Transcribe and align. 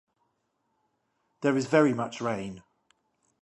There 1.41 1.55
is 1.55 1.67
very 1.67 1.93
much 1.93 2.21
rain. 2.21 2.63